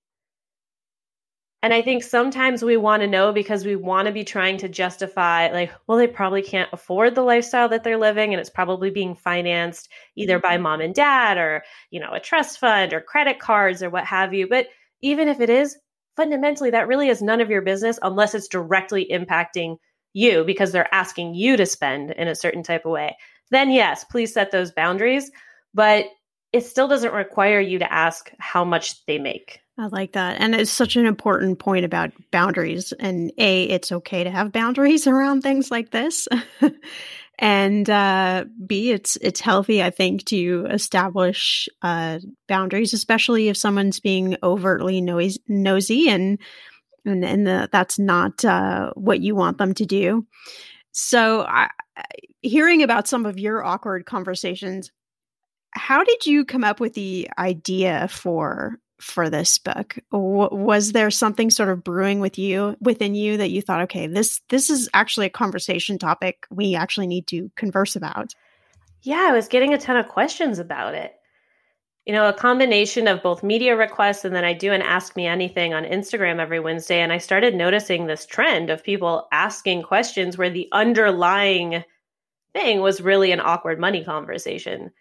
[1.64, 4.70] And I think sometimes we want to know because we want to be trying to
[4.70, 8.89] justify, like, well, they probably can't afford the lifestyle that they're living, and it's probably
[8.89, 10.64] being financed either by mm-hmm.
[10.64, 14.34] mom and dad or, you know, a trust fund or credit cards or what have
[14.34, 14.47] you.
[14.47, 14.68] But
[15.01, 15.78] even if it is,
[16.16, 19.78] fundamentally, that really is none of your business unless it's directly impacting
[20.14, 23.16] you because they're asking you to spend in a certain type of way.
[23.51, 25.32] Then, yes, please set those boundaries.
[25.74, 26.05] But
[26.54, 29.62] it still doesn't require you to ask how much they make.
[29.78, 30.39] I like that.
[30.39, 32.91] And it's such an important point about boundaries.
[32.99, 36.28] And A, it's okay to have boundaries around things like this.
[37.39, 43.99] and uh, B, it's it's healthy, I think, to establish uh, boundaries, especially if someone's
[43.99, 46.38] being overtly nosy, nosy and
[47.04, 50.28] and, and the, that's not uh, what you want them to do.
[50.91, 51.70] So, I,
[52.41, 54.91] hearing about some of your awkward conversations,
[55.72, 59.97] how did you come up with the idea for for this book?
[60.11, 64.07] W- was there something sort of brewing with you within you that you thought, okay,
[64.07, 68.34] this this is actually a conversation topic we actually need to converse about?
[69.01, 71.13] Yeah, I was getting a ton of questions about it.
[72.05, 75.28] You know, a combination of both media requests and then I do an ask me
[75.28, 80.38] anything on Instagram every Wednesday and I started noticing this trend of people asking questions
[80.38, 81.84] where the underlying
[82.53, 84.91] thing was really an awkward money conversation.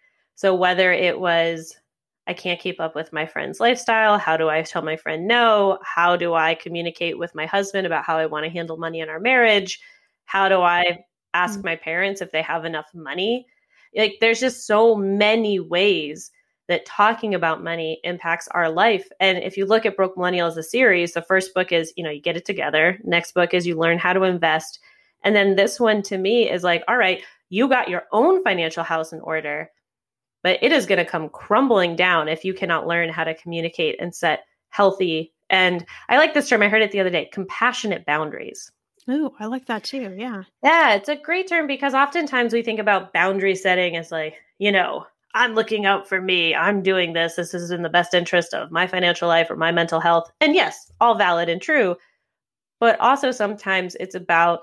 [0.41, 1.77] So whether it was
[2.25, 5.77] I can't keep up with my friend's lifestyle, how do I tell my friend no?
[5.83, 9.09] How do I communicate with my husband about how I want to handle money in
[9.09, 9.79] our marriage?
[10.25, 11.67] How do I ask mm-hmm.
[11.67, 13.45] my parents if they have enough money?
[13.95, 16.31] Like there's just so many ways
[16.67, 19.07] that talking about money impacts our life.
[19.19, 22.03] And if you look at Broke Millennial as a series, the first book is, you
[22.03, 22.97] know, you get it together.
[23.03, 24.79] Next book is you learn how to invest.
[25.23, 28.83] And then this one to me is like, all right, you got your own financial
[28.83, 29.69] house in order,
[30.43, 33.99] but it is going to come crumbling down if you cannot learn how to communicate
[33.99, 36.63] and set healthy and I like this term.
[36.63, 38.71] I heard it the other day compassionate boundaries.
[39.07, 40.15] Oh, I like that too.
[40.17, 40.43] Yeah.
[40.63, 44.71] Yeah, it's a great term because oftentimes we think about boundary setting as like, you
[44.71, 46.55] know, I'm looking out for me.
[46.55, 47.35] I'm doing this.
[47.35, 50.31] This is in the best interest of my financial life or my mental health.
[50.39, 51.97] And yes, all valid and true.
[52.79, 54.61] But also sometimes it's about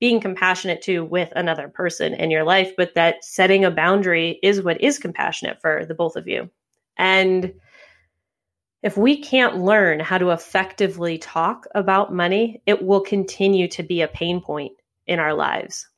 [0.00, 4.62] being compassionate to with another person in your life, but that setting a boundary is
[4.62, 6.48] what is compassionate for the both of you.
[6.96, 7.52] And
[8.82, 14.02] if we can't learn how to effectively talk about money, it will continue to be
[14.02, 14.72] a pain point
[15.06, 15.88] in our lives.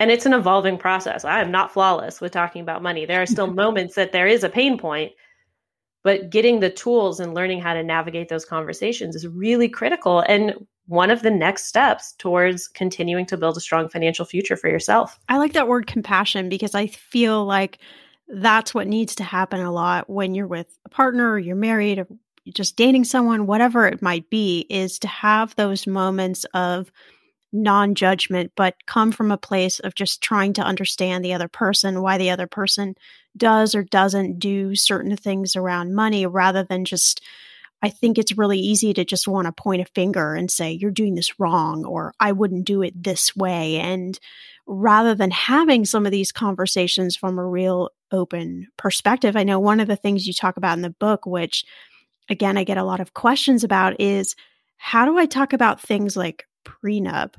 [0.00, 1.24] And it's an evolving process.
[1.24, 3.06] I am not flawless with talking about money.
[3.06, 5.12] There are still moments that there is a pain point,
[6.04, 10.54] but getting the tools and learning how to navigate those conversations is really critical and
[10.88, 15.20] one of the next steps towards continuing to build a strong financial future for yourself.
[15.28, 17.78] I like that word compassion because I feel like
[18.28, 21.98] that's what needs to happen a lot when you're with a partner or you're married
[21.98, 22.06] or
[22.54, 26.90] just dating someone, whatever it might be, is to have those moments of
[27.52, 32.00] non judgment, but come from a place of just trying to understand the other person,
[32.00, 32.94] why the other person
[33.36, 37.22] does or doesn't do certain things around money, rather than just.
[37.82, 40.90] I think it's really easy to just want to point a finger and say, you're
[40.90, 43.76] doing this wrong, or I wouldn't do it this way.
[43.76, 44.18] And
[44.66, 49.80] rather than having some of these conversations from a real open perspective, I know one
[49.80, 51.64] of the things you talk about in the book, which
[52.28, 54.34] again, I get a lot of questions about is
[54.76, 57.34] how do I talk about things like prenup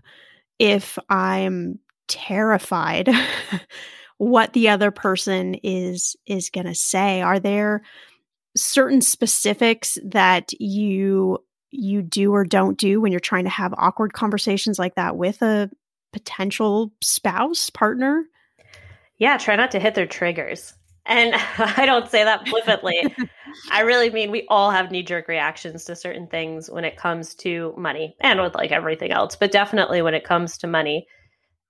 [0.58, 3.10] if I'm terrified
[4.18, 7.22] what the other person is is going to say?
[7.22, 7.84] Are there
[8.64, 11.40] certain specifics that you
[11.72, 15.42] you do or don't do when you're trying to have awkward conversations like that with
[15.42, 15.70] a
[16.12, 18.26] potential spouse partner?
[19.18, 20.74] Yeah, try not to hit their triggers.
[21.06, 23.16] And I don't say that flippantly.
[23.72, 27.36] I really mean we all have knee jerk reactions to certain things when it comes
[27.36, 31.08] to money and with like everything else, but definitely when it comes to money.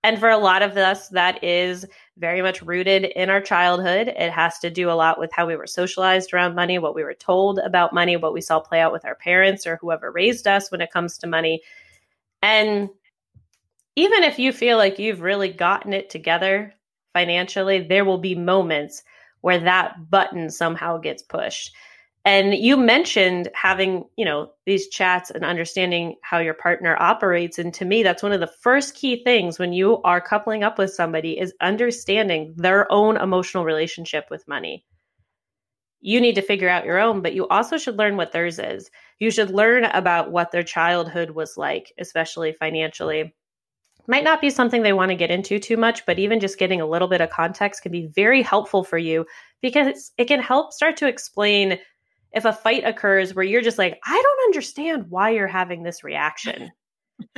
[0.04, 1.86] And for a lot of us, that is
[2.18, 4.08] very much rooted in our childhood.
[4.08, 7.04] It has to do a lot with how we were socialized around money, what we
[7.04, 10.47] were told about money, what we saw play out with our parents or whoever raised
[10.47, 11.62] us when it comes to money.
[12.41, 12.89] And
[13.95, 16.74] even if you feel like you've really gotten it together
[17.12, 19.04] financially, there will be moments
[19.41, 21.76] where that button somehow gets pushed.
[22.30, 27.58] And you mentioned having, you know, these chats and understanding how your partner operates.
[27.58, 30.78] And to me, that's one of the first key things when you are coupling up
[30.78, 34.86] with somebody is understanding their own emotional relationship with money.
[36.02, 38.92] You need to figure out your own, but you also should learn what theirs is.
[39.18, 43.34] You should learn about what their childhood was like, especially financially
[44.08, 46.82] might not be something they want to get into too much, but even just getting
[46.82, 49.24] a little bit of context can be very helpful for you
[49.62, 51.78] because it can help start to explain
[52.32, 56.04] if a fight occurs where you're just like, I don't understand why you're having this
[56.04, 56.72] reaction.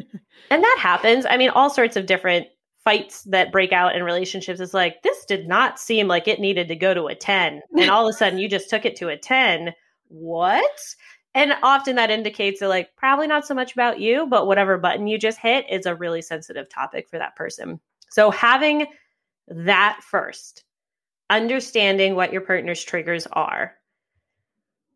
[0.50, 1.26] and that happens.
[1.30, 2.48] I mean, all sorts of different
[2.84, 6.68] fights that break out in relationships is like, this did not seem like it needed
[6.68, 7.62] to go to a 10.
[7.78, 9.74] And all of a sudden you just took it to a 10.
[10.08, 10.80] What?
[11.34, 15.08] And often that indicates that, like, probably not so much about you, but whatever button
[15.08, 17.80] you just hit is a really sensitive topic for that person.
[18.10, 18.88] So, having
[19.48, 20.66] that first,
[21.30, 23.76] understanding what your partner's triggers are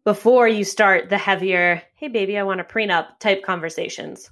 [0.06, 4.30] before you start the heavier, hey, baby, I want a prenup type conversations.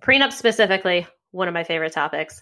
[0.00, 2.40] Prenup specifically, one of my favorite topics.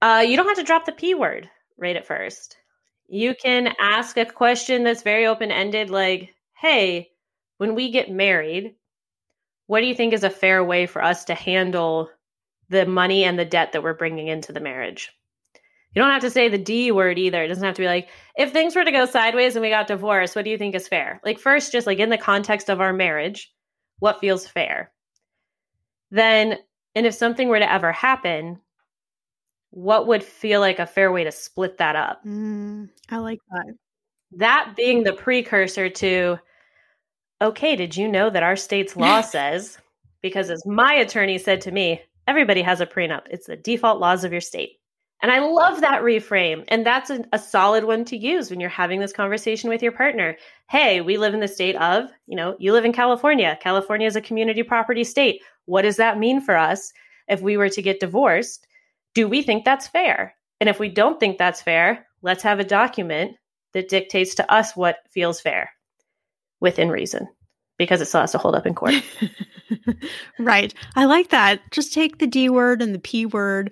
[0.00, 2.56] Uh, you don't have to drop the P word right at first.
[3.06, 7.10] You can ask a question that's very open ended, like, hey,
[7.58, 8.74] when we get married,
[9.66, 12.08] what do you think is a fair way for us to handle
[12.70, 15.10] the money and the debt that we're bringing into the marriage?
[15.94, 17.42] You don't have to say the D word either.
[17.42, 19.86] It doesn't have to be like, if things were to go sideways and we got
[19.86, 21.20] divorced, what do you think is fair?
[21.24, 23.52] Like, first, just like in the context of our marriage,
[24.00, 24.90] what feels fair?
[26.10, 26.58] Then,
[26.94, 28.58] and if something were to ever happen,
[29.70, 32.24] what would feel like a fair way to split that up?
[32.24, 33.74] Mm, I like that.
[34.32, 36.38] That being the precursor to,
[37.40, 39.78] okay, did you know that our state's law says,
[40.22, 44.24] because as my attorney said to me, everybody has a prenup, it's the default laws
[44.24, 44.78] of your state.
[45.24, 46.64] And I love that reframe.
[46.68, 49.90] And that's a, a, solid one to use when you're having this conversation with your
[49.90, 50.36] partner.
[50.68, 53.58] Hey, we live in the state of, you know, you live in California.
[53.62, 55.40] California is a community property state.
[55.64, 56.92] What does that mean for us
[57.26, 58.66] if we were to get divorced?
[59.14, 60.34] Do we think that's fair?
[60.60, 63.34] And if we don't think that's fair, let's have a document
[63.72, 65.70] that dictates to us what feels fair
[66.60, 67.28] within reason
[67.78, 68.92] because it still has to hold up in court.
[70.38, 70.74] right.
[70.96, 71.62] I like that.
[71.70, 73.70] Just take the D word and the P word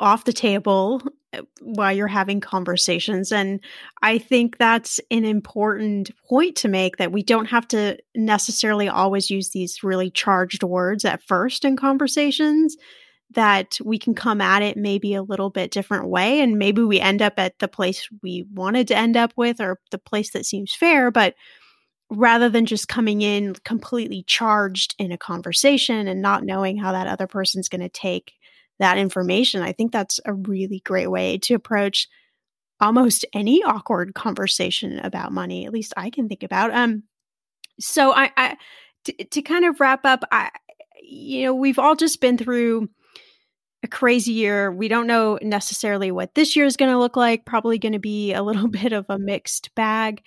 [0.00, 3.32] off the table uh, while you're having conversations.
[3.32, 3.60] And
[4.02, 9.30] I think that's an important point to make that we don't have to necessarily always
[9.30, 12.76] use these really charged words at first in conversations
[13.30, 16.98] that we can come at it maybe a little bit different way and maybe we
[16.98, 20.46] end up at the place we wanted to end up with or the place that
[20.46, 21.34] seems fair but
[22.10, 27.06] rather than just coming in completely charged in a conversation and not knowing how that
[27.06, 28.32] other person's going to take
[28.78, 32.08] that information i think that's a really great way to approach
[32.80, 37.02] almost any awkward conversation about money at least i can think about um
[37.80, 38.56] so i
[39.04, 40.50] to kind of wrap up i
[41.02, 42.88] you know we've all just been through
[43.82, 44.72] a crazy year.
[44.72, 47.98] We don't know necessarily what this year is going to look like, probably going to
[47.98, 50.22] be a little bit of a mixed bag.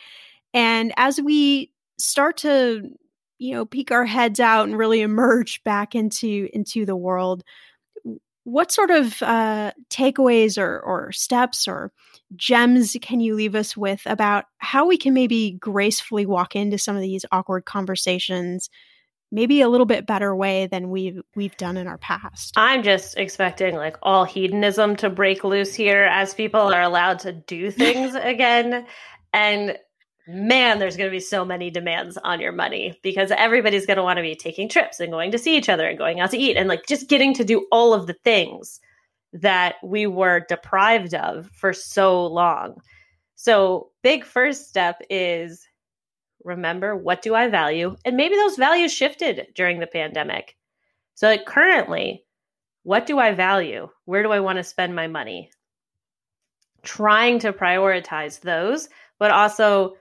[0.54, 2.90] And as we start to,
[3.38, 7.44] you know, peek our heads out and really emerge back into into the world,
[8.44, 11.92] what sort of uh, takeaways or, or steps or
[12.36, 16.96] gems can you leave us with about how we can maybe gracefully walk into some
[16.96, 18.70] of these awkward conversations
[19.32, 22.54] maybe a little bit better way than we've we've done in our past.
[22.58, 27.32] I'm just expecting like all hedonism to break loose here as people are allowed to
[27.32, 28.86] do things again.
[29.34, 29.78] And
[30.28, 34.04] man, there's going to be so many demands on your money because everybody's going to
[34.04, 36.38] want to be taking trips and going to see each other and going out to
[36.38, 38.80] eat and like just getting to do all of the things
[39.34, 42.76] that we were deprived of for so long.
[43.36, 45.68] So, big first step is
[46.44, 47.96] remember what do I value?
[48.06, 50.56] And maybe those values shifted during the pandemic.
[51.16, 52.24] So, like currently,
[52.84, 53.90] what do I value?
[54.06, 55.50] Where do I want to spend my money?
[56.84, 59.96] Trying to prioritize those, but also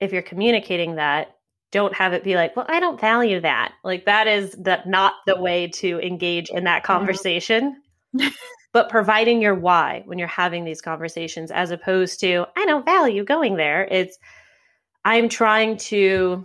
[0.00, 1.36] if you're communicating that,
[1.70, 3.72] don't have it be like, well, I don't value that.
[3.84, 7.82] Like that is the, not the way to engage in that conversation.
[8.72, 13.24] but providing your why when you're having these conversations as opposed to, I don't value
[13.24, 13.84] going there.
[13.84, 14.18] It's
[15.04, 16.44] I'm trying to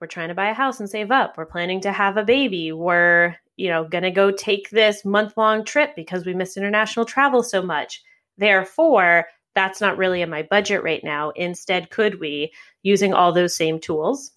[0.00, 1.36] we're trying to buy a house and save up.
[1.36, 2.70] We're planning to have a baby.
[2.72, 7.42] We're, you know, going to go take this month-long trip because we miss international travel
[7.42, 8.02] so much.
[8.36, 9.26] Therefore,
[9.58, 11.30] that's not really in my budget right now.
[11.30, 12.52] Instead, could we
[12.82, 14.30] using all those same tools?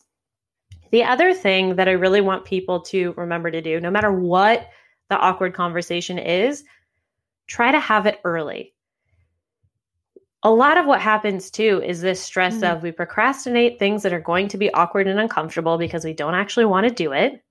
[0.92, 4.68] The other thing that I really want people to remember to do, no matter what
[5.10, 6.64] the awkward conversation is,
[7.48, 8.74] try to have it early
[10.44, 12.72] a lot of what happens too is this stress mm.
[12.72, 16.36] of we procrastinate things that are going to be awkward and uncomfortable because we don't
[16.36, 17.44] actually want to do it.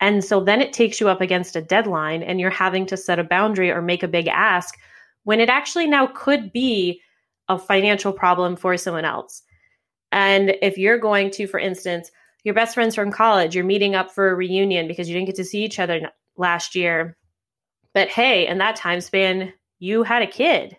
[0.00, 3.18] And so then it takes you up against a deadline and you're having to set
[3.18, 4.76] a boundary or make a big ask
[5.28, 7.02] when it actually now could be
[7.50, 9.42] a financial problem for someone else.
[10.10, 12.10] And if you're going to, for instance,
[12.44, 15.36] your best friends from college, you're meeting up for a reunion because you didn't get
[15.36, 17.18] to see each other last year.
[17.92, 20.78] But hey, in that time span, you had a kid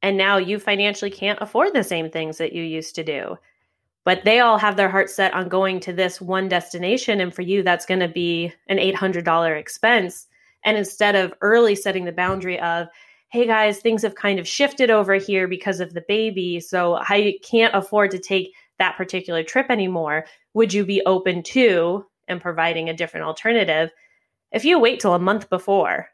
[0.00, 3.36] and now you financially can't afford the same things that you used to do.
[4.06, 7.20] But they all have their heart set on going to this one destination.
[7.20, 10.28] And for you, that's going to be an $800 expense.
[10.64, 12.88] And instead of early setting the boundary of,
[13.30, 16.58] hey guys, things have kind of shifted over here because of the baby.
[16.58, 20.26] So I can't afford to take that particular trip anymore.
[20.54, 23.90] Would you be open to and providing a different alternative?
[24.50, 26.08] If you wait till a month before,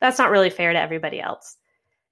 [0.00, 1.56] that's not really fair to everybody else.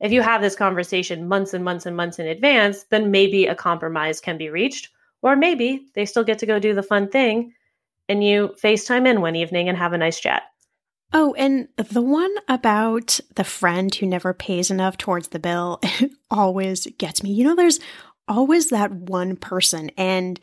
[0.01, 3.55] If you have this conversation months and months and months in advance, then maybe a
[3.55, 4.91] compromise can be reached.
[5.23, 7.55] Or maybe they still get to go do the fun thing
[8.07, 10.43] and you FaceTime in one evening and have a nice chat.
[11.13, 15.81] Oh, and the one about the friend who never pays enough towards the bill
[16.31, 17.33] always gets me.
[17.33, 17.81] You know, there's
[18.29, 19.91] always that one person.
[19.97, 20.41] And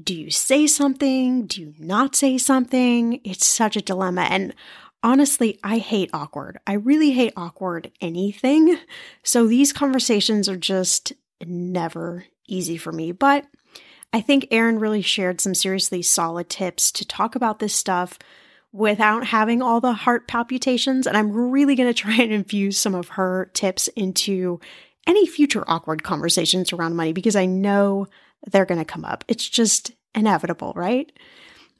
[0.00, 1.46] do you say something?
[1.46, 3.20] Do you not say something?
[3.24, 4.22] It's such a dilemma.
[4.22, 4.54] And
[5.02, 6.58] honestly, I hate awkward.
[6.66, 8.78] I really hate awkward anything.
[9.24, 11.12] So these conversations are just
[11.44, 13.12] never easy for me.
[13.12, 13.44] But
[14.10, 18.18] I think Erin really shared some seriously solid tips to talk about this stuff
[18.72, 21.06] without having all the heart palpitations.
[21.06, 24.60] And I'm really going to try and infuse some of her tips into
[25.06, 28.06] any future awkward conversations around money because I know
[28.50, 29.24] they're going to come up.
[29.26, 31.10] It's just inevitable, right?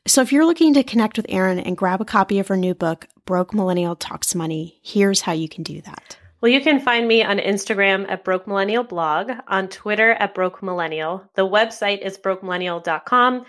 [0.07, 2.75] So if you're looking to connect with Erin and grab a copy of her new
[2.75, 6.17] book, Broke Millennial Talks Money, here's how you can do that.
[6.41, 10.63] Well, you can find me on Instagram at Broke Millennial Blog, on Twitter at Broke
[10.63, 11.29] Millennial.
[11.35, 13.45] The website is brokemillennial.com.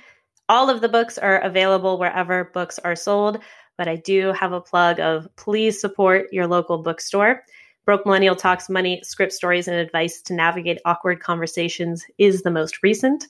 [0.49, 3.37] All of the books are available wherever books are sold,
[3.77, 7.43] but I do have a plug of please support your local bookstore.
[7.85, 12.81] Broke Millennial Talks Money Script Stories and Advice to Navigate Awkward Conversations is the most
[12.81, 13.27] recent.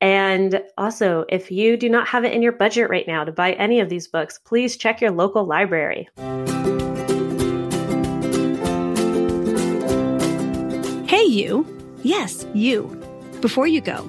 [0.00, 3.52] And also, if you do not have it in your budget right now to buy
[3.52, 6.08] any of these books, please check your local library.
[11.06, 11.66] Hey, you.
[12.02, 12.84] Yes, you.
[13.42, 14.08] Before you go,